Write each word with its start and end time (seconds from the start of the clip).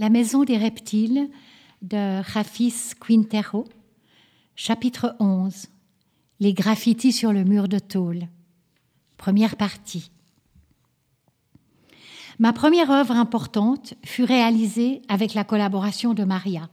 La 0.00 0.08
maison 0.08 0.44
des 0.44 0.56
reptiles 0.56 1.28
de 1.82 2.22
Rafis 2.32 2.92
Quintero, 3.06 3.66
chapitre 4.56 5.14
11 5.20 5.66
Les 6.40 6.54
graffitis 6.54 7.12
sur 7.12 7.34
le 7.34 7.44
mur 7.44 7.68
de 7.68 7.78
tôle. 7.78 8.26
Première 9.18 9.56
partie. 9.56 10.10
Ma 12.38 12.54
première 12.54 12.90
œuvre 12.90 13.14
importante 13.14 13.92
fut 14.02 14.24
réalisée 14.24 15.02
avec 15.08 15.34
la 15.34 15.44
collaboration 15.44 16.14
de 16.14 16.24
Maria. 16.24 16.70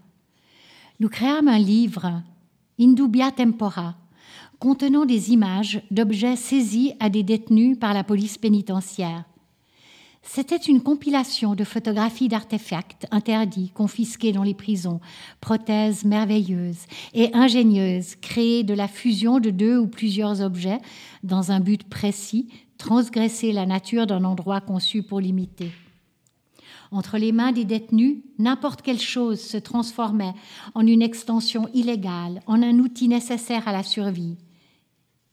Nous 1.01 1.09
créâmes 1.09 1.49
un 1.49 1.59
livre, 1.59 2.23
Indubia 2.79 3.31
Tempora, 3.31 3.97
contenant 4.57 5.03
des 5.03 5.33
images 5.33 5.81
d'objets 5.91 6.37
saisis 6.37 6.93
à 7.01 7.09
des 7.09 7.23
détenus 7.23 7.77
par 7.77 7.93
la 7.93 8.05
police 8.05 8.37
pénitentiaire. 8.37 9.25
C'était 10.29 10.57
une 10.57 10.83
compilation 10.83 11.55
de 11.55 11.63
photographies 11.63 12.27
d'artefacts 12.27 13.07
interdits, 13.11 13.71
confisqués 13.73 14.33
dans 14.33 14.43
les 14.43 14.54
prisons, 14.54 14.99
prothèses 15.39 16.04
merveilleuses 16.04 16.85
et 17.13 17.33
ingénieuses, 17.33 18.15
créées 18.15 18.63
de 18.63 18.73
la 18.73 18.89
fusion 18.89 19.39
de 19.39 19.49
deux 19.49 19.77
ou 19.77 19.87
plusieurs 19.87 20.41
objets 20.41 20.79
dans 21.23 21.51
un 21.51 21.61
but 21.61 21.85
précis, 21.85 22.49
transgresser 22.77 23.54
la 23.54 23.65
nature 23.65 24.05
d'un 24.05 24.25
endroit 24.25 24.59
conçu 24.59 25.01
pour 25.01 25.21
l'imiter. 25.21 25.71
Entre 26.91 27.18
les 27.18 27.32
mains 27.32 27.54
des 27.54 27.65
détenus, 27.65 28.18
n'importe 28.37 28.82
quelle 28.82 28.99
chose 28.99 29.39
se 29.39 29.57
transformait 29.57 30.33
en 30.75 30.85
une 30.85 31.01
extension 31.01 31.69
illégale, 31.73 32.41
en 32.47 32.61
un 32.61 32.80
outil 32.80 33.07
nécessaire 33.07 33.67
à 33.67 33.71
la 33.71 33.83
survie. 33.83 34.35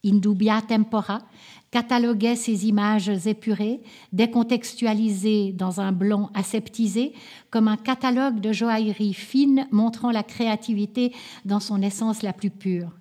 Indubia 0.04 0.60
tempora 0.62 1.22
cataloguait 1.70 2.36
ces 2.36 2.68
images 2.68 3.26
épurées, 3.26 3.80
décontextualisées 4.12 5.52
dans 5.52 5.80
un 5.80 5.90
blanc 5.90 6.30
aseptisé, 6.34 7.14
comme 7.50 7.66
un 7.66 7.76
catalogue 7.76 8.38
de 8.38 8.52
joaillerie 8.52 9.12
fine 9.12 9.66
montrant 9.72 10.12
la 10.12 10.22
créativité 10.22 11.12
dans 11.44 11.58
son 11.58 11.82
essence 11.82 12.22
la 12.22 12.32
plus 12.32 12.50
pure. 12.50 12.92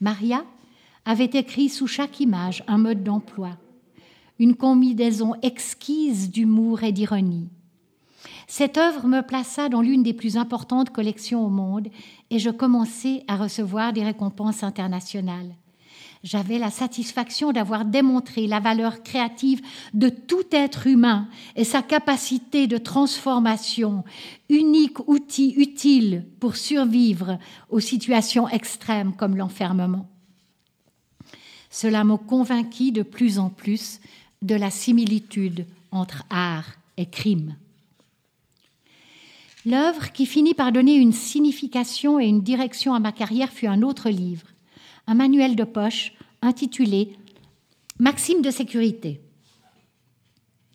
Maria 0.00 0.44
avait 1.04 1.30
écrit 1.34 1.68
sous 1.68 1.86
chaque 1.86 2.18
image 2.18 2.64
un 2.66 2.78
mode 2.78 3.04
d'emploi, 3.04 3.50
une 4.40 4.56
combinaison 4.56 5.34
exquise 5.42 6.32
d'humour 6.32 6.82
et 6.82 6.90
d'ironie. 6.90 7.48
Cette 8.48 8.76
œuvre 8.76 9.06
me 9.06 9.20
plaça 9.20 9.68
dans 9.68 9.82
l'une 9.82 10.02
des 10.02 10.14
plus 10.14 10.36
importantes 10.36 10.90
collections 10.90 11.46
au 11.46 11.48
monde 11.48 11.88
et 12.30 12.40
je 12.40 12.50
commençai 12.50 13.22
à 13.28 13.36
recevoir 13.36 13.92
des 13.92 14.02
récompenses 14.02 14.64
internationales 14.64 15.54
j'avais 16.24 16.58
la 16.58 16.70
satisfaction 16.70 17.52
d'avoir 17.52 17.84
démontré 17.84 18.46
la 18.46 18.58
valeur 18.58 19.02
créative 19.02 19.60
de 19.92 20.08
tout 20.08 20.46
être 20.52 20.86
humain 20.86 21.28
et 21.54 21.64
sa 21.64 21.82
capacité 21.82 22.66
de 22.66 22.78
transformation, 22.78 24.04
unique 24.48 25.06
outil 25.06 25.54
utile 25.58 26.24
pour 26.40 26.56
survivre 26.56 27.38
aux 27.68 27.80
situations 27.80 28.48
extrêmes 28.48 29.14
comme 29.14 29.36
l'enfermement. 29.36 30.08
Cela 31.70 32.04
m'a 32.04 32.16
convaincu 32.16 32.90
de 32.90 33.02
plus 33.02 33.38
en 33.38 33.50
plus 33.50 34.00
de 34.40 34.54
la 34.54 34.70
similitude 34.70 35.66
entre 35.90 36.24
art 36.30 36.72
et 36.96 37.06
crime. 37.06 37.54
L'œuvre 39.66 40.10
qui 40.12 40.24
finit 40.24 40.54
par 40.54 40.72
donner 40.72 40.94
une 40.94 41.12
signification 41.12 42.18
et 42.18 42.26
une 42.26 42.42
direction 42.42 42.94
à 42.94 43.00
ma 43.00 43.12
carrière 43.12 43.50
fut 43.50 43.66
un 43.66 43.82
autre 43.82 44.08
livre, 44.08 44.46
un 45.06 45.14
manuel 45.14 45.56
de 45.56 45.64
poche 45.64 46.12
intitulé 46.42 47.16
Maxime 47.98 48.42
de 48.42 48.50
sécurité. 48.50 49.20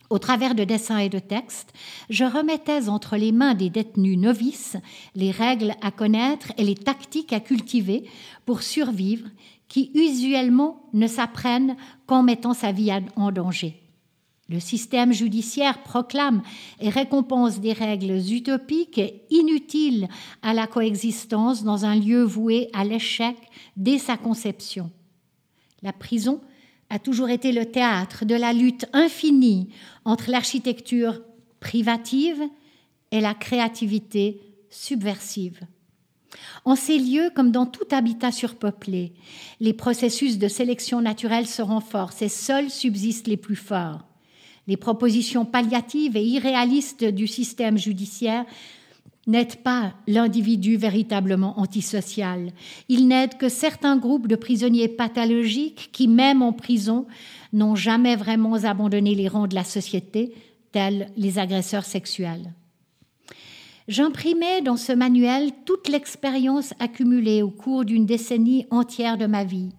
Au 0.09 0.17
travers 0.17 0.55
de 0.55 0.63
dessins 0.63 0.97
et 0.97 1.09
de 1.09 1.19
textes, 1.19 1.73
je 2.09 2.23
remettais 2.23 2.89
entre 2.89 3.17
les 3.17 3.31
mains 3.31 3.53
des 3.53 3.69
détenus 3.69 4.17
novices 4.17 4.77
les 5.15 5.29
règles 5.29 5.75
à 5.81 5.91
connaître 5.91 6.51
et 6.57 6.63
les 6.63 6.75
tactiques 6.75 7.33
à 7.33 7.39
cultiver 7.39 8.05
pour 8.45 8.63
survivre 8.63 9.27
qui 9.67 9.91
usuellement 9.93 10.89
ne 10.93 11.07
s'apprennent 11.07 11.75
qu'en 12.07 12.23
mettant 12.23 12.53
sa 12.53 12.71
vie 12.71 12.91
en 13.15 13.31
danger. 13.31 13.88
Le 14.49 14.59
système 14.59 15.13
judiciaire 15.13 15.83
proclame 15.83 16.41
et 16.79 16.89
récompense 16.89 17.59
des 17.59 17.73
règles 17.73 18.17
utopiques 18.31 18.97
et 18.97 19.21
inutiles 19.29 20.07
à 20.41 20.53
la 20.53 20.65
coexistence 20.65 21.63
dans 21.63 21.85
un 21.85 21.95
lieu 21.95 22.23
voué 22.23 22.69
à 22.73 22.83
l'échec 22.83 23.35
dès 23.77 23.99
sa 23.99 24.17
conception. 24.17 24.89
La 25.83 25.93
prison 25.93 26.41
a 26.89 26.97
toujours 26.97 27.29
été 27.29 27.51
le 27.51 27.67
théâtre 27.67 28.25
de 28.25 28.33
la 28.33 28.51
lutte 28.51 28.87
infinie 28.91 29.69
entre 30.03 30.31
l'architecture 30.31 31.21
privative 31.59 32.41
et 33.11 33.21
la 33.21 33.35
créativité 33.35 34.41
subversive. 34.71 35.59
En 36.65 36.75
ces 36.75 36.97
lieux, 36.97 37.29
comme 37.35 37.51
dans 37.51 37.65
tout 37.65 37.87
habitat 37.91 38.31
surpeuplé, 38.31 39.13
les 39.59 39.73
processus 39.73 40.39
de 40.39 40.47
sélection 40.47 41.01
naturelle 41.01 41.47
se 41.47 41.61
renforcent 41.61 42.21
et 42.23 42.29
seuls 42.29 42.69
subsistent 42.69 43.27
les 43.27 43.37
plus 43.37 43.55
forts. 43.55 44.08
Les 44.69 44.77
propositions 44.77 45.45
palliatives 45.45 46.15
et 46.15 46.23
irréalistes 46.23 47.03
du 47.03 47.25
système 47.25 47.79
judiciaire 47.79 48.45
n'aident 49.25 49.55
pas 49.55 49.93
l'individu 50.05 50.77
véritablement 50.77 51.59
antisocial. 51.59 52.51
Il 52.87 53.07
n'aide 53.07 53.35
que 53.39 53.49
certains 53.49 53.97
groupes 53.97 54.27
de 54.27 54.35
prisonniers 54.35 54.87
pathologiques 54.87 55.89
qui, 55.91 56.07
même 56.07 56.43
en 56.43 56.53
prison, 56.53 57.07
n'ont 57.51 57.73
jamais 57.73 58.15
vraiment 58.15 58.63
abandonné 58.63 59.15
les 59.15 59.27
rangs 59.27 59.47
de 59.47 59.55
la 59.55 59.63
société, 59.63 60.35
tels 60.71 61.09
les 61.17 61.39
agresseurs 61.39 61.85
sexuels. 61.85 62.53
J'imprimais 63.87 64.61
dans 64.61 64.77
ce 64.77 64.91
manuel 64.91 65.49
toute 65.65 65.87
l'expérience 65.87 66.75
accumulée 66.79 67.41
au 67.41 67.49
cours 67.49 67.85
d'une 67.85 68.05
décennie 68.05 68.67
entière 68.69 69.17
de 69.17 69.25
ma 69.25 69.43
vie. 69.43 69.71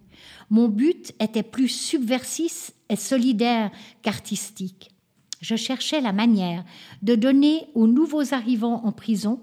Mon 0.49 0.67
but 0.67 1.13
était 1.19 1.43
plus 1.43 1.69
subversif 1.69 2.71
et 2.89 2.95
solidaire 2.95 3.71
qu'artistique. 4.01 4.91
Je 5.41 5.55
cherchais 5.55 6.01
la 6.01 6.13
manière 6.13 6.63
de 7.01 7.15
donner 7.15 7.67
aux 7.73 7.87
nouveaux 7.87 8.33
arrivants 8.33 8.81
en 8.85 8.91
prison 8.91 9.39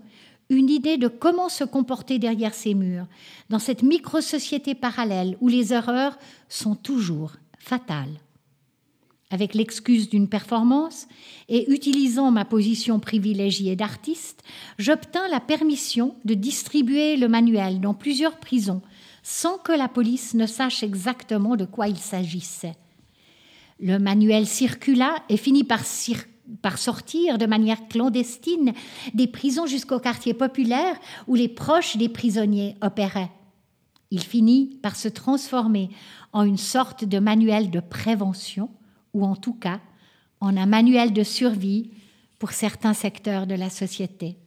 une 0.51 0.71
idée 0.71 0.97
de 0.97 1.09
comment 1.09 1.49
se 1.49 1.65
comporter 1.65 2.19
derrière 2.19 2.55
ces 2.55 2.75
murs, 2.75 3.07
dans 3.51 3.59
cette 3.59 3.83
micro-société 3.83 4.75
parallèle 4.75 5.37
où 5.41 5.49
les 5.49 5.73
erreurs 5.73 6.19
sont 6.49 6.75
toujours 6.75 7.33
fatales. 7.59 8.21
Avec 9.31 9.55
l'excuse 9.55 10.09
d'une 10.09 10.29
performance 10.29 11.07
et 11.51 11.71
utilisant 11.71 12.31
ma 12.31 12.47
position 12.47 12.99
privilégiée 12.99 13.77
d'artiste, 13.77 14.43
j'obtins 14.79 15.29
la 15.29 15.41
permission 15.41 16.17
de 16.25 16.33
distribuer 16.33 17.17
le 17.19 17.29
manuel 17.29 17.81
dans 17.81 17.93
plusieurs 17.93 18.39
prisons 18.39 18.81
sans 19.31 19.59
que 19.59 19.73
la 19.73 19.89
police 19.89 20.33
ne 20.33 20.47
sache 20.47 20.83
exactement 20.83 21.57
de 21.57 21.67
quoi 21.67 21.87
il 21.87 21.99
s'agissait. 21.99 22.77
Le 23.79 23.99
manuel 23.99 24.47
circula 24.47 25.17
et 25.29 25.37
finit 25.37 25.65
par, 25.65 25.83
par, 26.63 26.79
sortir 26.79 27.37
de 27.37 27.45
manière 27.45 27.89
clandestine 27.89 28.73
des 29.13 29.27
prisons 29.27 29.67
jusqu'au 29.67 29.99
quartier 30.01 30.33
populaire 30.33 30.99
où 31.27 31.35
les 31.35 31.49
proches 31.49 31.99
des 31.99 32.09
prisonniers 32.09 32.77
opéraient. 32.81 33.31
Il 34.11 34.23
finit 34.23 34.79
par 34.83 34.97
se 34.97 35.09
transformer 35.09 35.91
en 36.33 36.45
une 36.45 36.57
sorte 36.57 37.05
de 37.05 37.19
manuel 37.19 37.71
de 37.71 37.81
prévention, 37.81 38.71
ou 39.13 39.27
en 39.27 39.37
tout 39.37 39.53
cas 39.53 39.83
en 40.41 40.57
un 40.57 40.65
manuel 40.65 41.13
de 41.13 41.23
survie 41.23 41.91
pour 42.39 42.53
certains 42.53 42.95
secteurs 42.95 43.47
de 43.47 43.55
la 43.55 43.69
société. 43.69 44.39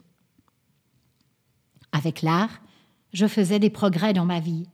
Avec 1.92 2.24
l'art, 2.24 2.62
je 3.14 3.28
faisais 3.28 3.60
des 3.60 3.70
progrès 3.70 4.14
dans 4.14 4.26
ma 4.26 4.40
vie. 4.40 4.66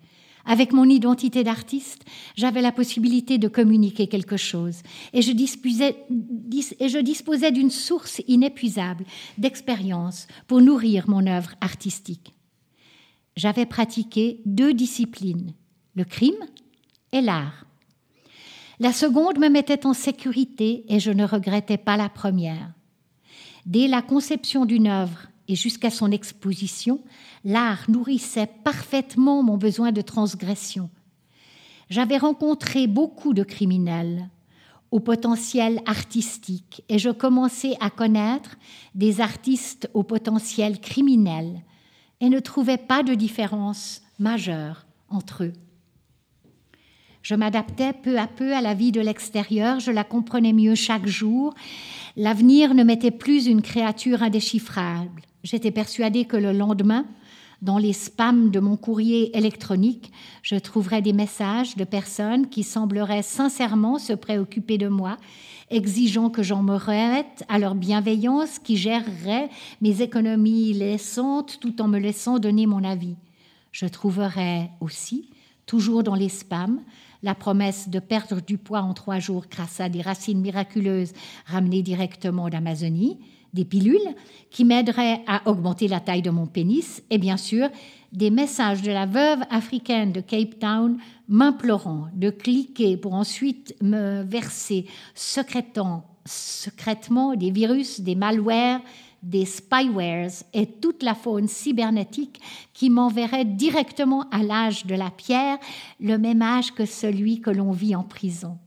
Avec 0.49 0.71
mon 0.71 0.85
identité 0.85 1.43
d'artiste, 1.43 2.05
j'avais 2.37 2.61
la 2.61 2.71
possibilité 2.71 3.37
de 3.37 3.49
communiquer 3.49 4.07
quelque 4.07 4.37
chose 4.37 4.81
et 5.11 5.21
je 5.21 5.33
disposais, 5.33 7.51
d'une 7.51 7.69
source 7.69 8.21
inépuisable 8.27 9.03
d'expérience 9.37 10.27
pour 10.47 10.61
nourrir 10.61 11.09
mon 11.09 11.27
œuvre 11.27 11.51
artistique. 11.59 12.33
J'avais 13.35 13.65
pratiqué 13.65 14.39
deux 14.45 14.73
disciplines, 14.73 15.53
le 15.95 16.05
crime 16.05 16.45
et 17.11 17.21
l'art. 17.21 17.65
La 18.79 18.93
seconde 18.93 19.39
me 19.39 19.49
mettait 19.49 19.85
en 19.85 19.93
sécurité 19.93 20.85
et 20.87 20.99
je 20.99 21.11
ne 21.11 21.25
regrettais 21.25 21.77
pas 21.77 21.97
la 21.97 22.09
première. 22.09 22.71
Dès 23.65 23.87
la 23.87 24.01
conception 24.01 24.65
d'une 24.65 24.87
œuvre 24.87 25.27
et 25.47 25.55
jusqu'à 25.55 25.89
son 25.89 26.11
exposition, 26.11 27.01
l'art 27.43 27.89
nourrissait 27.89 28.49
parfaitement 28.63 29.43
mon 29.43 29.57
besoin 29.57 29.91
de 29.91 30.01
transgression. 30.01 30.89
J'avais 31.89 32.17
rencontré 32.17 32.87
beaucoup 32.87 33.33
de 33.33 33.43
criminels 33.43 34.29
au 34.91 34.99
potentiel 34.99 35.81
artistique 35.85 36.83
et 36.89 36.99
je 36.99 37.09
commençais 37.09 37.75
à 37.79 37.89
connaître 37.89 38.57
des 38.95 39.21
artistes 39.21 39.89
au 39.93 40.03
potentiel 40.03 40.79
criminel 40.79 41.61
et 42.19 42.29
ne 42.29 42.39
trouvais 42.39 42.77
pas 42.77 43.03
de 43.03 43.13
différence 43.13 44.01
majeure 44.19 44.85
entre 45.09 45.43
eux. 45.43 45.53
Je 47.27 47.35
m'adaptais 47.35 47.91
peu 47.91 48.17
à 48.17 48.25
peu 48.25 48.55
à 48.55 48.61
la 48.61 48.73
vie 48.73 48.93
de 48.93 49.01
l'extérieur, 49.01 49.81
je 49.81 49.91
la 49.91 50.05
comprenais 50.05 50.53
mieux 50.53 50.75
chaque 50.75 51.07
jour. 51.07 51.53
L'avenir 52.15 52.73
ne 52.73 52.85
m'était 52.85 53.11
plus 53.11 53.47
une 53.47 53.61
créature 53.61 54.23
indéchiffrable. 54.23 55.23
J'étais 55.43 55.71
persuadée 55.71 56.23
que 56.23 56.37
le 56.37 56.53
lendemain, 56.53 57.05
dans 57.61 57.79
les 57.79 57.91
spams 57.91 58.49
de 58.49 58.61
mon 58.61 58.77
courrier 58.77 59.37
électronique, 59.37 60.13
je 60.41 60.55
trouverais 60.55 61.01
des 61.01 61.11
messages 61.11 61.75
de 61.75 61.83
personnes 61.83 62.47
qui 62.47 62.63
sembleraient 62.63 63.23
sincèrement 63.23 63.99
se 63.99 64.13
préoccuper 64.13 64.77
de 64.77 64.87
moi, 64.87 65.17
exigeant 65.69 66.29
que 66.29 66.43
j'en 66.43 66.63
me 66.63 66.77
remette 66.77 67.43
à 67.49 67.59
leur 67.59 67.75
bienveillance 67.75 68.57
qui 68.57 68.77
gérerait 68.77 69.49
mes 69.81 70.01
économies 70.01 70.71
laissantes 70.71 71.57
tout 71.59 71.81
en 71.81 71.89
me 71.89 71.99
laissant 71.99 72.39
donner 72.39 72.67
mon 72.67 72.85
avis. 72.85 73.15
Je 73.73 73.85
trouverais 73.85 74.71
aussi, 74.79 75.29
toujours 75.67 76.01
dans 76.01 76.15
les 76.15 76.29
spams, 76.29 76.81
la 77.21 77.35
promesse 77.35 77.89
de 77.89 77.99
perdre 77.99 78.41
du 78.41 78.57
poids 78.57 78.81
en 78.81 78.95
trois 78.95 79.19
jours 79.19 79.45
grâce 79.51 79.79
à 79.79 79.89
des 79.89 80.01
racines 80.01 80.41
miraculeuses 80.41 81.13
ramenées 81.45 81.83
directement 81.83 82.49
d'Amazonie, 82.49 83.19
des 83.53 83.65
pilules 83.65 84.15
qui 84.49 84.65
m'aideraient 84.65 85.21
à 85.27 85.47
augmenter 85.47 85.87
la 85.87 85.99
taille 85.99 86.21
de 86.21 86.29
mon 86.29 86.47
pénis 86.47 87.03
et 87.09 87.17
bien 87.17 87.37
sûr 87.37 87.69
des 88.11 88.29
messages 88.29 88.81
de 88.81 88.91
la 88.91 89.05
veuve 89.05 89.39
africaine 89.49 90.11
de 90.11 90.21
Cape 90.21 90.59
Town 90.59 90.97
m'implorant 91.27 92.07
de 92.13 92.29
cliquer 92.29 92.97
pour 92.97 93.13
ensuite 93.13 93.75
me 93.81 94.23
verser 94.23 94.85
secrètement, 95.13 96.05
secrètement 96.25 97.35
des 97.35 97.51
virus, 97.51 97.99
des 97.99 98.15
malwares, 98.15 98.81
des 99.23 99.45
spywares 99.45 100.43
et 100.53 100.67
toute 100.67 101.03
la 101.03 101.15
faune 101.15 101.47
cybernétique 101.47 102.41
qui 102.73 102.89
m'enverrait 102.89 103.45
directement 103.45 104.29
à 104.29 104.43
l'âge 104.43 104.85
de 104.85 104.95
la 104.95 105.09
pierre, 105.09 105.57
le 105.99 106.17
même 106.17 106.41
âge 106.41 106.73
que 106.73 106.85
celui 106.85 107.41
que 107.41 107.49
l'on 107.49 107.71
vit 107.71 107.95
en 107.95 108.03
prison. 108.03 108.57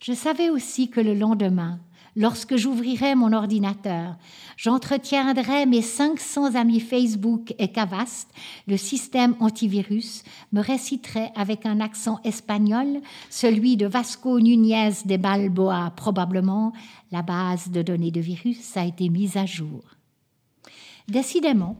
Je 0.00 0.12
savais 0.12 0.48
aussi 0.48 0.90
que 0.90 1.00
le 1.00 1.14
lendemain, 1.14 1.80
lorsque 2.18 2.56
j'ouvrirai 2.56 3.14
mon 3.14 3.32
ordinateur. 3.32 4.16
J'entretiendrai 4.56 5.66
mes 5.66 5.82
500 5.82 6.56
amis 6.56 6.80
Facebook 6.80 7.54
et 7.58 7.68
Cavast. 7.68 8.28
Le 8.66 8.76
système 8.76 9.36
antivirus 9.38 10.24
me 10.52 10.60
réciterait 10.60 11.30
avec 11.36 11.64
un 11.64 11.80
accent 11.80 12.18
espagnol 12.24 13.00
celui 13.30 13.76
de 13.76 13.86
Vasco 13.86 14.40
Nunez 14.40 14.90
de 15.04 15.16
Balboa. 15.16 15.92
Probablement, 15.96 16.72
la 17.12 17.22
base 17.22 17.70
de 17.70 17.82
données 17.82 18.10
de 18.10 18.20
virus 18.20 18.76
a 18.76 18.84
été 18.84 19.08
mise 19.08 19.36
à 19.36 19.46
jour. 19.46 19.84
Décidément, 21.06 21.76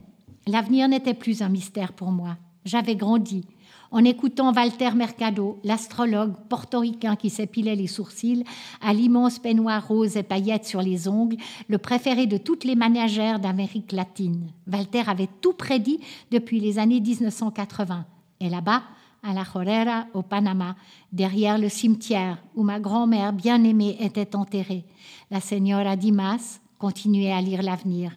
l'avenir 0.47 0.87
n'était 0.87 1.13
plus 1.13 1.41
un 1.41 1.49
mystère 1.49 1.91
pour 1.91 2.11
moi. 2.11 2.37
J'avais 2.63 2.95
grandi 2.95 3.45
en 3.91 4.03
écoutant 4.03 4.53
Walter 4.53 4.91
Mercado, 4.91 5.59
l'astrologue 5.63 6.33
portoricain 6.47 7.15
qui 7.15 7.29
s'épilait 7.29 7.75
les 7.75 7.87
sourcils, 7.87 8.43
à 8.81 8.93
l'immense 8.93 9.39
peignoir 9.39 9.87
rose 9.87 10.17
et 10.17 10.23
paillettes 10.23 10.65
sur 10.65 10.81
les 10.81 11.07
ongles, 11.07 11.37
le 11.67 11.77
préféré 11.77 12.27
de 12.27 12.37
toutes 12.37 12.63
les 12.63 12.75
managères 12.75 13.39
d'Amérique 13.39 13.91
latine. 13.91 14.51
Walter 14.71 15.03
avait 15.07 15.29
tout 15.41 15.53
prédit 15.53 15.99
depuis 16.31 16.59
les 16.59 16.77
années 16.77 17.01
1980. 17.01 18.05
Et 18.39 18.49
là-bas, 18.49 18.83
à 19.23 19.33
la 19.33 19.43
Jorera, 19.43 20.05
au 20.13 20.21
Panama, 20.21 20.75
derrière 21.11 21.57
le 21.57 21.69
cimetière 21.69 22.37
où 22.55 22.63
ma 22.63 22.79
grand-mère 22.79 23.33
bien-aimée 23.33 23.97
était 23.99 24.35
enterrée, 24.35 24.85
la 25.29 25.41
señora 25.41 25.95
Dimas 25.95 26.59
continuait 26.77 27.33
à 27.33 27.41
lire 27.41 27.61
l'avenir 27.61 28.15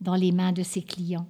dans 0.00 0.14
les 0.14 0.32
mains 0.32 0.52
de 0.52 0.62
ses 0.62 0.82
clients. 0.82 1.26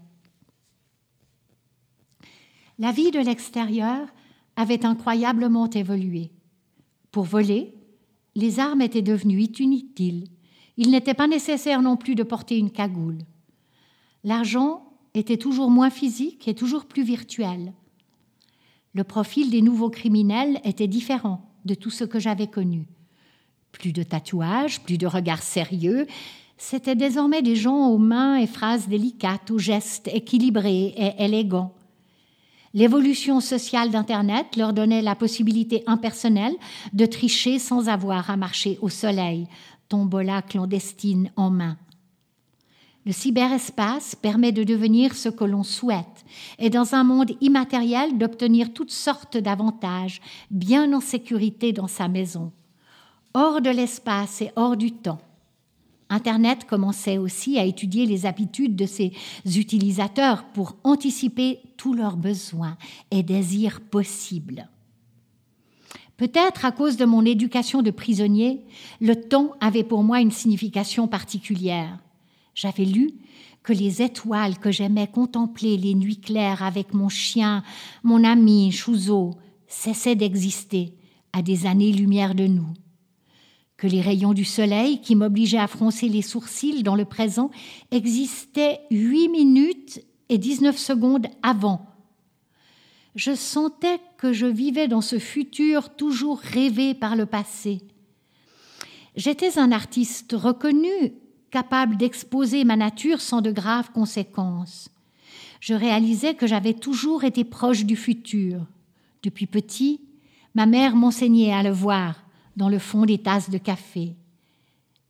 La 2.79 2.93
vie 2.93 3.11
de 3.11 3.19
l'extérieur 3.19 4.07
avait 4.55 4.87
incroyablement 4.87 5.69
évolué. 5.69 6.31
Pour 7.11 7.25
voler, 7.25 7.75
les 8.37 8.61
armes 8.61 8.83
étaient 8.83 9.03
devenues 9.03 9.43
inutiles. 9.59 10.29
Il 10.77 10.91
n'était 10.91 11.15
pas 11.15 11.27
nécessaire 11.27 11.83
non 11.83 11.97
plus 11.97 12.15
de 12.15 12.23
porter 12.23 12.57
une 12.57 12.71
cagoule. 12.71 13.19
L'argent 14.23 14.93
était 15.15 15.37
toujours 15.39 15.71
moins 15.71 15.91
physique 15.91 16.47
et 16.47 16.55
toujours 16.55 16.87
plus 16.87 17.03
virtuel. 17.03 17.73
Le 18.93 19.03
profil 19.03 19.51
des 19.51 19.63
nouveaux 19.63 19.91
criminels 19.91 20.61
était 20.65 20.87
différent 20.87 21.51
de 21.65 21.75
tout 21.75 21.91
ce 21.91 22.05
que 22.05 22.21
j'avais 22.21 22.47
connu. 22.47 22.87
Plus 23.73 23.93
de 23.93 24.05
tatouages, 24.05 24.81
plus 24.83 24.99
de 24.99 25.07
regards 25.07 25.43
sérieux, 25.43 26.07
c'étaient 26.57 26.97
désormais 26.97 27.43
des 27.43 27.57
gens 27.57 27.89
aux 27.89 27.99
mains 27.99 28.37
et 28.37 28.47
phrases 28.47 28.89
délicates, 28.89 29.51
aux 29.51 29.59
gestes 29.59 30.09
équilibrés 30.09 30.95
et 30.97 31.25
élégants. 31.25 31.75
L'évolution 32.75 33.41
sociale 33.41 33.91
d'Internet 33.91 34.57
leur 34.57 34.73
donnait 34.73 35.03
la 35.03 35.15
possibilité 35.15 35.83
impersonnelle 35.87 36.55
de 36.93 37.07
tricher 37.07 37.59
sans 37.59 37.89
avoir 37.89 38.31
à 38.31 38.37
marcher 38.37 38.79
au 38.83 38.89
soleil, 38.89 39.47
tombola 39.89 40.43
clandestine 40.43 41.31
en 41.37 41.51
main. 41.51 41.77
Le 43.07 43.13
cyberespace 43.13 44.15
permet 44.15 44.53
de 44.53 44.65
devenir 44.65 45.15
ce 45.15 45.31
que 45.31 45.45
l'on 45.45 45.63
souhaite 45.63 46.27
et 46.59 46.69
dans 46.69 46.95
un 46.95 47.05
monde 47.05 47.33
immatériel 47.41 48.19
d'obtenir 48.19 48.75
toutes 48.75 48.91
sortes 48.91 49.39
d'avantages, 49.39 50.21
bien 50.51 50.93
en 50.93 51.01
sécurité 51.01 51.73
dans 51.73 51.87
sa 51.87 52.07
maison, 52.07 52.53
hors 53.33 53.63
de 53.63 53.71
l'espace 53.71 54.43
et 54.43 54.51
hors 54.57 54.77
du 54.77 54.93
temps. 54.93 55.21
Internet 56.11 56.65
commençait 56.65 57.19
aussi 57.19 57.59
à 57.59 57.65
étudier 57.65 58.07
les 58.07 58.25
habitudes 58.25 58.77
de 58.77 58.87
ses 58.87 59.13
utilisateurs 59.45 60.45
pour 60.45 60.77
anticiper 60.85 61.61
tous 61.77 61.93
leurs 61.93 62.17
besoins 62.17 62.77
et 63.11 63.23
désirs 63.23 63.81
possibles. 63.81 64.69
Peut-être 66.17 66.65
à 66.65 66.73
cause 66.73 66.97
de 66.97 67.05
mon 67.05 67.25
éducation 67.25 67.83
de 67.83 67.91
prisonnier, 67.91 68.63
le 69.01 69.15
temps 69.15 69.53
avait 69.61 69.85
pour 69.85 70.03
moi 70.03 70.21
une 70.21 70.33
signification 70.33 71.07
particulière. 71.07 71.99
J'avais 72.55 72.85
lu 72.85 73.13
que 73.63 73.73
les 73.73 74.03
étoiles 74.03 74.59
que 74.59 74.73
j'aimais 74.73 75.07
contempler 75.07 75.77
les 75.77 75.95
nuits 75.95 76.21
claires 76.21 76.63
avec 76.63 76.95
mon 76.95 77.09
chien, 77.09 77.63
mon 78.03 78.25
ami 78.25 78.73
Chouzo, 78.73 79.37
cessaient 79.69 80.17
d'exister 80.17 80.95
à 81.33 81.43
des 81.43 81.67
années-lumière 81.67 82.35
de 82.35 82.47
nous 82.47 82.73
que 83.79 83.87
les 83.87 84.01
rayons 84.01 84.35
du 84.35 84.45
soleil 84.45 85.01
qui 85.01 85.15
m'obligeaient 85.15 85.57
à 85.57 85.69
froncer 85.69 86.09
les 86.09 86.21
sourcils 86.21 86.83
dans 86.83 86.97
le 86.97 87.05
présent 87.05 87.51
existaient 87.93 88.81
huit 88.91 89.29
minutes 89.29 90.05
et 90.29 90.37
dix-neuf 90.37 90.77
secondes 90.77 91.29
avant. 91.43 91.87
Je 93.15 93.35
sentais 93.35 94.01
que 94.19 94.33
je 94.33 94.47
vivais 94.47 94.89
dans 94.89 95.01
ce 95.01 95.19
futur 95.19 95.91
toujours 95.91 96.41
rêvé 96.41 96.93
par 96.93 97.15
le 97.15 97.25
passé. 97.25 97.81
J'étais 99.17 99.59
un 99.59 99.71
artiste 99.73 100.35
reconnu, 100.37 101.15
capable 101.51 101.97
d'exposer 101.97 102.65
ma 102.65 102.77
nature 102.77 103.21
sans 103.21 103.41
de 103.41 103.53
graves 103.53 103.93
conséquences. 103.93 104.91
Je 105.61 105.75
réalisais 105.75 106.35
que 106.35 106.47
j'avais 106.47 106.75
toujours 106.75 107.25
été 107.25 107.45
proche 107.45 107.85
du 107.85 107.97
futur. 107.97 108.67
Depuis 109.23 109.47
petit, 109.47 110.01
ma 110.55 110.67
mère 110.67 110.97
m'enseignait 110.97 111.53
à 111.53 111.63
le 111.63 111.71
voir 111.71 112.28
dans 112.59 112.69
le 112.69 112.81
fond 112.81 113.07
des 113.07 113.19
tasses 113.19 113.51
de 113.51 113.57
café. 113.57 114.17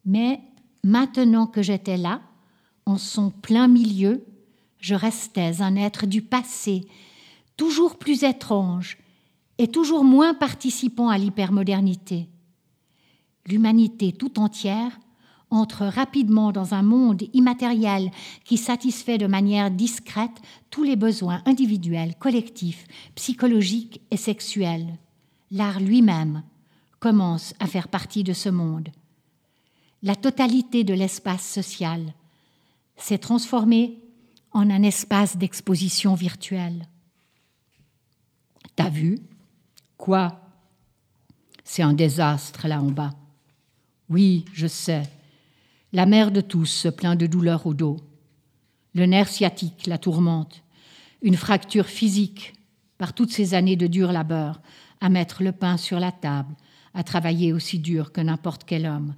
Mais 0.04 0.40
maintenant 0.84 1.46
que 1.46 1.62
j'étais 1.62 1.96
là, 1.96 2.20
en 2.84 2.98
son 2.98 3.30
plein 3.30 3.68
milieu, 3.68 4.24
je 4.78 4.94
restais 4.94 5.62
un 5.62 5.74
être 5.74 6.06
du 6.06 6.20
passé, 6.20 6.86
toujours 7.56 7.98
plus 7.98 8.22
étrange 8.22 8.98
et 9.56 9.66
toujours 9.66 10.04
moins 10.04 10.34
participant 10.34 11.08
à 11.08 11.16
l'hypermodernité. 11.16 12.28
L'humanité 13.46 14.12
tout 14.12 14.38
entière 14.38 15.00
entre 15.50 15.86
rapidement 15.86 16.52
dans 16.52 16.74
un 16.74 16.82
monde 16.82 17.22
immatériel 17.32 18.10
qui 18.44 18.58
satisfait 18.58 19.16
de 19.16 19.26
manière 19.26 19.70
discrète 19.70 20.42
tous 20.68 20.82
les 20.82 20.96
besoins 20.96 21.42
individuels, 21.46 22.14
collectifs, 22.18 22.86
psychologiques 23.14 24.02
et 24.10 24.18
sexuels. 24.18 24.98
L'art 25.50 25.80
lui-même 25.80 26.42
commence 27.00 27.54
à 27.60 27.66
faire 27.66 27.88
partie 27.88 28.24
de 28.24 28.32
ce 28.32 28.48
monde. 28.48 28.88
La 30.02 30.16
totalité 30.16 30.84
de 30.84 30.94
l'espace 30.94 31.46
social 31.46 32.14
s'est 32.96 33.18
transformée 33.18 33.98
en 34.52 34.70
un 34.70 34.82
espace 34.82 35.36
d'exposition 35.36 36.14
virtuelle. 36.14 36.88
T'as 38.76 38.88
vu? 38.88 39.18
Quoi? 39.96 40.40
C'est 41.64 41.82
un 41.82 41.92
désastre 41.92 42.66
là 42.68 42.80
en 42.80 42.90
bas. 42.90 43.14
Oui, 44.08 44.44
je 44.52 44.66
sais. 44.66 45.02
La 45.92 46.06
mère 46.06 46.30
de 46.30 46.40
tous 46.40 46.66
se 46.66 46.88
plaint 46.88 47.18
de 47.18 47.26
douleur 47.26 47.66
au 47.66 47.74
dos. 47.74 47.96
Le 48.94 49.06
nerf 49.06 49.28
sciatique 49.28 49.86
la 49.86 49.98
tourmente. 49.98 50.62
Une 51.22 51.36
fracture 51.36 51.86
physique 51.86 52.54
par 52.98 53.12
toutes 53.12 53.32
ces 53.32 53.54
années 53.54 53.76
de 53.76 53.86
dur 53.86 54.12
labeur 54.12 54.60
à 55.00 55.08
mettre 55.08 55.42
le 55.42 55.52
pain 55.52 55.76
sur 55.76 56.00
la 56.00 56.12
table, 56.12 56.54
à 56.98 57.04
travailler 57.04 57.52
aussi 57.52 57.78
dur 57.78 58.10
que 58.10 58.20
n'importe 58.20 58.64
quel 58.64 58.84
homme, 58.84 59.14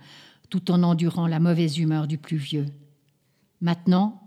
tout 0.50 0.70
en 0.70 0.82
endurant 0.82 1.26
la 1.26 1.40
mauvaise 1.40 1.78
humeur 1.78 2.06
du 2.06 2.18
plus 2.18 2.36
vieux. 2.36 2.66
Maintenant, 3.62 4.20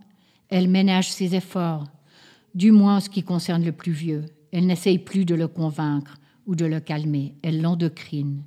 elle 0.50 0.68
ménage 0.68 1.12
ses 1.12 1.36
efforts, 1.36 1.86
du 2.56 2.72
moins 2.72 2.98
en 2.98 3.00
ce 3.00 3.12
qui 3.12 3.22
concerne 3.22 3.64
le 3.64 3.72
plus 3.72 3.92
vieux. 3.92 4.26
Elle 4.52 4.66
n'essaye 4.66 4.98
plus 4.98 5.24
de 5.24 5.36
le 5.36 5.48
convaincre 5.48 6.18
ou 6.48 6.56
de 6.56 6.66
le 6.66 6.80
calmer, 6.80 7.36
elle 7.44 7.62
l'endocrine. 7.62 8.44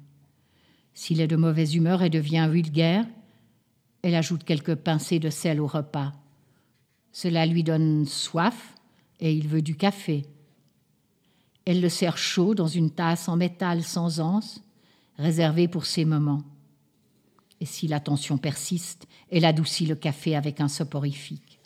S'il 0.93 1.21
est 1.21 1.29
de 1.29 1.37
mauvaise 1.37 1.77
humeur 1.77 2.03
et 2.03 2.11
devient 2.11 2.49
vulgaire, 2.51 3.07
elle 4.03 4.17
ajoute 4.17 4.43
quelques 4.43 4.75
pincées 4.75 5.21
de 5.21 5.31
sel 5.31 5.61
au 5.61 5.69
repas. 5.69 6.15
Cela 7.13 7.47
lui 7.47 7.63
donne 7.63 8.07
soif 8.07 8.75
et 9.21 9.33
il 9.33 9.47
veut 9.47 9.63
du 9.63 9.77
café. 9.77 10.25
Elle 11.65 11.81
le 11.81 11.89
sert 11.89 12.19
chaud 12.19 12.57
dans 12.57 12.67
une 12.67 12.91
tasse 12.91 13.29
en 13.29 13.37
métal 13.37 13.85
sans 13.85 14.19
anse, 14.19 14.66
réservée 15.19 15.69
pour 15.69 15.87
ces 15.87 16.05
moments. 16.05 16.43
Et 17.61 17.67
si 17.67 17.89
la 17.89 18.01
tension 18.01 18.39
persiste, 18.39 19.07
elle 19.31 19.45
adoucit 19.45 19.87
le 19.87 19.95
café 19.95 20.37
avec 20.37 20.61
un 20.61 20.69
soporifique. 20.69 21.61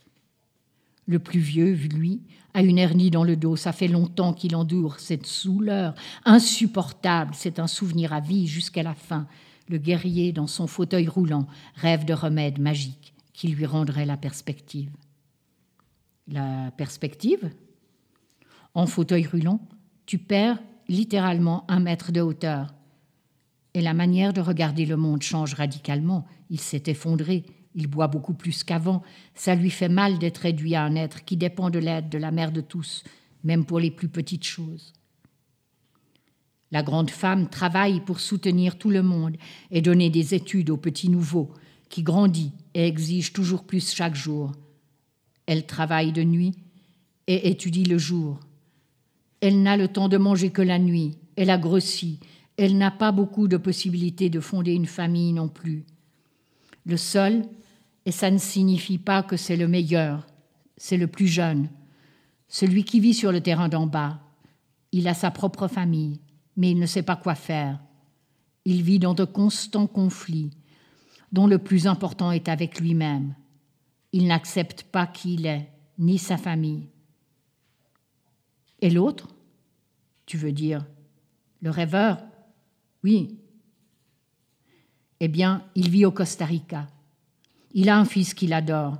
Le 1.07 1.19
plus 1.19 1.41
vieux, 1.41 1.73
lui, 1.73 2.23
a 2.55 2.63
une 2.63 2.79
hernie 2.79 3.11
dans 3.11 3.25
le 3.25 3.37
dos. 3.37 3.57
Ça 3.57 3.73
fait 3.73 3.89
longtemps 3.89 4.33
qu'il 4.33 4.55
endure 4.55 5.01
cette 5.01 5.29
douleur 5.45 5.95
insupportable. 6.25 7.33
C'est 7.35 7.59
un 7.59 7.67
souvenir 7.67 8.13
à 8.13 8.21
vie 8.21 8.47
jusqu'à 8.47 8.83
la 8.83 8.95
fin. 8.95 9.27
Le 9.69 9.79
guerrier, 9.79 10.33
dans 10.33 10.47
son 10.47 10.67
fauteuil 10.67 11.09
roulant, 11.09 11.47
rêve 11.75 12.05
de 12.05 12.15
remèdes 12.15 12.61
magiques 12.61 13.15
qui 13.33 13.49
lui 13.49 13.67
rendraient 13.67 14.07
la 14.07 14.17
perspective. 14.17 14.91
La 16.29 16.71
perspective? 16.77 17.51
En 18.75 18.87
fauteuil 18.87 19.27
roulant, 19.27 19.61
tu 20.07 20.19
perds 20.19 20.59
littéralement 20.89 21.65
un 21.69 21.81
mètre 21.81 22.13
de 22.13 22.21
hauteur. 22.21 22.75
Et 23.75 23.81
la 23.81 23.95
manière 23.95 24.33
de 24.33 24.41
regarder 24.41 24.87
le 24.87 24.97
monde 24.97 25.23
change 25.23 25.55
radicalement. 25.55 26.27
Il 26.51 26.61
s'est 26.61 26.83
effondré, 26.87 27.45
il 27.75 27.87
boit 27.87 28.09
beaucoup 28.09 28.35
plus 28.35 28.65
qu'avant. 28.65 29.03
Ça 29.35 29.55
lui 29.55 29.71
fait 29.71 29.89
mal 29.89 30.19
d'être 30.19 30.39
réduit 30.39 30.75
à 30.75 30.83
un 30.83 30.97
être 30.97 31.25
qui 31.25 31.37
dépend 31.37 31.71
de 31.71 31.79
l'aide 31.79 32.09
de 32.09 32.19
la 32.19 32.31
mère 32.31 32.53
de 32.53 32.61
tous, 32.61 33.05
même 33.45 33.65
pour 33.65 33.79
les 33.79 33.91
plus 33.91 34.09
petites 34.09 34.45
choses. 34.45 34.93
La 36.73 36.83
grande 36.83 37.11
femme 37.11 37.49
travaille 37.49 38.01
pour 38.01 38.21
soutenir 38.21 38.79
tout 38.79 38.91
le 38.91 39.03
monde 39.03 39.37
et 39.71 39.83
donner 39.83 40.11
des 40.11 40.35
études 40.35 40.71
aux 40.71 40.77
petits 40.77 41.09
nouveaux, 41.09 41.53
qui 41.89 42.03
grandit 42.03 42.53
et 42.75 42.87
exige 42.87 43.33
toujours 43.33 43.65
plus 43.65 43.93
chaque 43.93 44.15
jour. 44.15 44.53
Elle 45.47 45.67
travaille 45.67 46.13
de 46.13 46.23
nuit 46.23 46.55
et 47.27 47.51
étudie 47.51 47.85
le 47.85 47.99
jour. 47.99 48.39
Elle 49.41 49.63
n'a 49.63 49.77
le 49.77 49.89
temps 49.89 50.09
de 50.09 50.17
manger 50.17 50.51
que 50.51 50.63
la 50.63 50.79
nuit. 50.79 51.17
Elle 51.35 51.51
a 51.51 51.59
grossi. 51.59 52.21
Elle 52.63 52.77
n'a 52.77 52.91
pas 52.91 53.11
beaucoup 53.11 53.49
de 53.49 53.57
possibilités 53.57 54.29
de 54.29 54.39
fonder 54.39 54.75
une 54.75 54.85
famille 54.85 55.33
non 55.33 55.49
plus. 55.49 55.87
Le 56.85 56.99
seul, 56.99 57.47
et 58.05 58.13
ça 58.13 58.31
ne 58.31 58.37
signifie 58.37 58.99
pas 58.99 59.23
que 59.23 59.39
c'est 59.39 59.57
le 59.57 59.67
meilleur, 59.67 60.27
c'est 60.77 60.99
le 60.99 61.07
plus 61.07 61.27
jeune, 61.27 61.71
celui 62.49 62.85
qui 62.85 63.01
vit 63.01 63.15
sur 63.15 63.33
le 63.33 63.41
terrain 63.41 63.71
d'en 63.71 63.87
bas. 63.87 64.21
Il 64.93 65.09
a 65.09 65.15
sa 65.15 65.31
propre 65.31 65.69
famille, 65.69 66.21
mais 66.55 66.73
il 66.73 66.79
ne 66.79 66.85
sait 66.85 67.03
pas 67.03 67.17
quoi 67.17 67.35
faire. 67.35 67.81
Il 68.67 68.83
vit 68.83 68.99
dans 68.99 69.15
de 69.15 69.25
constants 69.25 69.87
conflits, 69.87 70.51
dont 71.33 71.47
le 71.47 71.57
plus 71.57 71.87
important 71.87 72.31
est 72.31 72.51
avec 72.51 72.79
lui-même. 72.79 73.35
Il 74.13 74.27
n'accepte 74.27 74.83
pas 74.83 75.07
qui 75.07 75.33
il 75.33 75.47
est, 75.47 75.73
ni 75.99 76.19
sa 76.19 76.37
famille. 76.37 76.91
Et 78.83 78.91
l'autre 78.91 79.29
Tu 80.27 80.37
veux 80.37 80.53
dire 80.53 80.85
le 81.63 81.71
rêveur? 81.71 82.19
Oui. 83.05 83.39
Eh 85.21 85.29
bien, 85.29 85.65
il 85.75 85.91
vit 85.91 86.07
au 86.07 86.11
Costa 86.11 86.45
Rica. 86.45 86.89
Il 87.73 87.89
a 87.89 87.99
un 87.99 88.05
fils 88.05 88.35
qu'il 88.35 88.53
adore, 88.53 88.99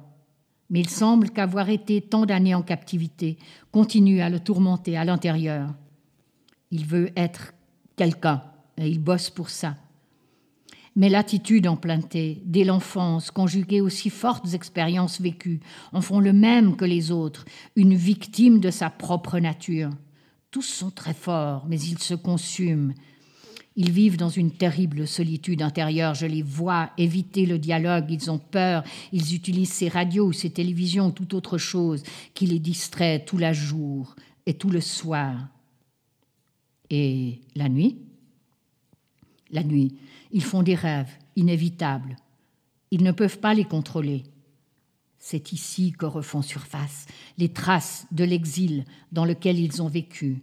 mais 0.69 0.81
il 0.81 0.89
semble 0.89 1.31
qu'avoir 1.31 1.69
été 1.71 2.01
tant 2.01 2.27
d'années 2.27 2.55
en 2.55 2.63
captivité 2.63 3.39
continue 3.73 4.21
à 4.21 4.31
le 4.31 4.39
tourmenter 4.39 4.97
à 4.97 5.05
l'intérieur. 5.05 5.75
Il 6.71 6.87
veut 6.87 7.11
être 7.17 7.53
quelqu'un 7.97 8.43
et 8.77 8.89
il 8.89 9.03
bosse 9.03 9.31
pour 9.31 9.51
ça. 9.51 9.77
Mais 10.97 11.09
l'attitude 11.09 11.69
empruntée 11.69 12.43
dès 12.45 12.65
l'enfance, 12.65 13.31
conjuguée 13.31 13.81
aux 13.81 13.89
si 13.89 14.11
fortes 14.11 14.55
expériences 14.55 15.21
vécues, 15.21 15.61
en 15.93 16.01
font 16.01 16.21
le 16.21 16.33
même 16.33 16.77
que 16.77 16.85
les 16.85 17.11
autres, 17.11 17.45
une 17.77 17.95
victime 17.95 18.61
de 18.61 18.71
sa 18.71 18.91
propre 18.91 19.39
nature. 19.39 19.91
Tous 20.51 20.63
sont 20.63 20.91
très 20.91 21.15
forts, 21.15 21.65
mais 21.69 21.81
ils 21.81 21.99
se 21.99 22.15
consument. 22.15 22.93
Ils 23.81 23.93
vivent 23.93 24.19
dans 24.19 24.29
une 24.29 24.51
terrible 24.51 25.09
solitude 25.09 25.63
intérieure. 25.63 26.13
Je 26.13 26.27
les 26.27 26.43
vois 26.43 26.91
éviter 26.99 27.47
le 27.47 27.59
dialogue. 27.59 28.11
Ils 28.11 28.31
ont 28.31 28.39
peur. 28.39 28.85
Ils 29.11 29.35
utilisent 29.35 29.73
ces 29.73 29.89
radios, 29.89 30.33
ces 30.33 30.51
télévisions 30.51 31.07
ou 31.07 31.13
toute 31.13 31.33
autre 31.33 31.57
chose 31.57 32.03
qui 32.35 32.47
les 32.47 32.59
distrait 32.59 33.25
tout 33.25 33.39
le 33.39 33.51
jour 33.55 34.15
et 34.45 34.53
tout 34.53 34.69
le 34.69 34.83
soir. 34.83 35.49
Et 36.91 37.41
la 37.57 37.71
nuit? 37.71 37.97
La 39.51 39.63
nuit, 39.63 39.97
ils 40.31 40.45
font 40.45 40.63
des 40.63 40.75
rêves 40.75 41.17
inévitables. 41.35 42.17
Ils 42.91 43.03
ne 43.03 43.13
peuvent 43.13 43.39
pas 43.39 43.55
les 43.55 43.65
contrôler. 43.65 44.25
C'est 45.19 45.53
ici 45.53 45.93
que 45.93 46.05
refont 46.05 46.43
surface 46.43 47.07
les 47.39 47.49
traces 47.49 48.07
de 48.13 48.25
l'exil 48.25 48.85
dans 49.11 49.25
lequel 49.25 49.59
ils 49.59 49.81
ont 49.81 49.89
vécu. 49.89 50.43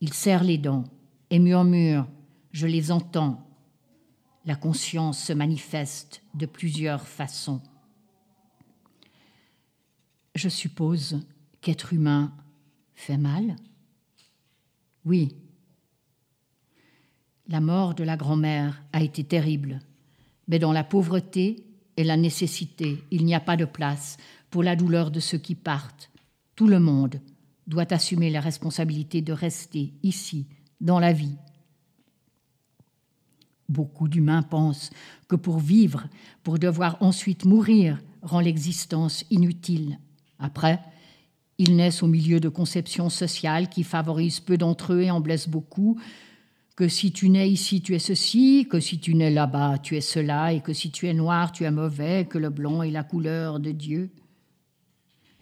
Ils 0.00 0.14
serrent 0.14 0.44
les 0.44 0.58
dents 0.58 0.84
et 1.30 1.40
murmurent 1.40 2.06
Je 2.58 2.66
les 2.66 2.90
entends. 2.90 3.48
La 4.44 4.56
conscience 4.56 5.22
se 5.22 5.32
manifeste 5.32 6.24
de 6.34 6.44
plusieurs 6.44 7.06
façons. 7.06 7.62
Je 10.34 10.48
suppose 10.48 11.20
qu'être 11.60 11.92
humain 11.92 12.32
fait 12.96 13.16
mal? 13.16 13.54
Oui, 15.04 15.36
la 17.46 17.60
mort 17.60 17.94
de 17.94 18.02
la 18.02 18.16
grand-mère 18.16 18.82
a 18.92 19.04
été 19.04 19.22
terrible, 19.22 19.78
mais 20.48 20.58
dans 20.58 20.72
la 20.72 20.82
pauvreté 20.82 21.64
et 21.96 22.02
la 22.02 22.16
nécessité, 22.16 23.04
il 23.12 23.24
n'y 23.24 23.36
a 23.36 23.40
pas 23.40 23.56
de 23.56 23.66
place 23.66 24.16
pour 24.50 24.64
la 24.64 24.74
douleur 24.74 25.12
de 25.12 25.20
ceux 25.20 25.38
qui 25.38 25.54
partent. 25.54 26.10
Tout 26.56 26.66
le 26.66 26.80
monde 26.80 27.20
doit 27.68 27.92
assumer 27.92 28.30
la 28.30 28.40
responsabilité 28.40 29.22
de 29.22 29.32
rester 29.32 29.92
ici, 30.02 30.48
dans 30.80 30.98
la 30.98 31.12
vie. 31.12 31.36
Beaucoup 33.68 34.08
d'humains 34.08 34.42
pensent 34.42 34.90
que 35.28 35.36
pour 35.36 35.58
vivre, 35.58 36.08
pour 36.42 36.58
devoir 36.58 36.96
ensuite 37.00 37.44
mourir, 37.44 37.98
rend 38.22 38.40
l'existence 38.40 39.24
inutile. 39.30 39.98
Après, 40.38 40.80
ils 41.58 41.76
naissent 41.76 42.02
au 42.02 42.06
milieu 42.06 42.40
de 42.40 42.48
conceptions 42.48 43.10
sociales 43.10 43.68
qui 43.68 43.82
favorisent 43.82 44.40
peu 44.40 44.56
d'entre 44.56 44.94
eux 44.94 45.02
et 45.02 45.10
en 45.10 45.20
blessent 45.20 45.48
beaucoup, 45.48 46.00
que 46.76 46.86
si 46.86 47.10
tu 47.10 47.28
nais 47.28 47.50
ici, 47.50 47.82
tu 47.82 47.96
es 47.96 47.98
ceci, 47.98 48.68
que 48.70 48.78
si 48.78 49.00
tu 49.00 49.14
nais 49.14 49.32
là-bas, 49.32 49.78
tu 49.78 49.96
es 49.96 50.00
cela, 50.00 50.52
et 50.52 50.60
que 50.60 50.72
si 50.72 50.92
tu 50.92 51.08
es 51.08 51.14
noir, 51.14 51.50
tu 51.50 51.64
es 51.64 51.70
mauvais, 51.72 52.26
que 52.26 52.38
le 52.38 52.50
blanc 52.50 52.82
est 52.82 52.92
la 52.92 53.02
couleur 53.02 53.58
de 53.58 53.72
Dieu. 53.72 54.10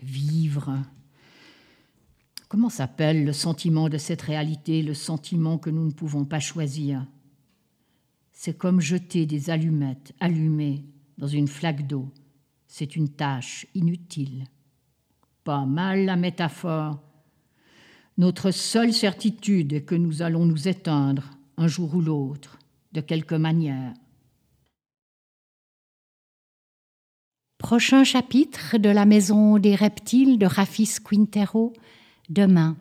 Vivre. 0.02 0.78
Comment 2.48 2.70
s'appelle 2.70 3.24
le 3.24 3.34
sentiment 3.34 3.90
de 3.90 3.98
cette 3.98 4.22
réalité, 4.22 4.82
le 4.82 4.94
sentiment 4.94 5.58
que 5.58 5.68
nous 5.68 5.84
ne 5.84 5.92
pouvons 5.92 6.24
pas 6.24 6.40
choisir? 6.40 7.04
C'est 8.46 8.56
comme 8.56 8.80
jeter 8.80 9.26
des 9.26 9.50
allumettes 9.50 10.14
allumées 10.20 10.84
dans 11.18 11.26
une 11.26 11.48
flaque 11.48 11.88
d'eau. 11.88 12.12
C'est 12.68 12.94
une 12.94 13.08
tâche 13.08 13.66
inutile. 13.74 14.44
Pas 15.42 15.64
mal 15.66 16.04
la 16.04 16.14
métaphore, 16.14 17.02
notre 18.18 18.52
seule 18.52 18.92
certitude 18.92 19.72
est 19.72 19.82
que 19.82 19.96
nous 19.96 20.22
allons 20.22 20.44
nous 20.46 20.68
éteindre 20.68 21.24
un 21.56 21.66
jour 21.66 21.96
ou 21.96 22.00
l'autre, 22.00 22.60
de 22.92 23.00
quelque 23.00 23.34
manière. 23.34 23.92
Prochain 27.58 28.04
chapitre 28.04 28.78
de 28.78 28.90
la 28.90 29.06
Maison 29.06 29.58
des 29.58 29.74
reptiles 29.74 30.38
de 30.38 30.46
Rafis 30.46 30.98
Quintero, 31.04 31.72
demain. 32.28 32.76